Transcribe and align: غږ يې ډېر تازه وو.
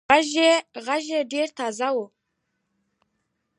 غږ 0.85 1.03
يې 1.11 1.19
ډېر 1.31 1.47
تازه 1.57 1.89
وو. 1.95 2.05